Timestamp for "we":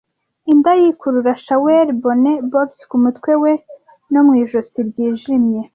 3.43-3.51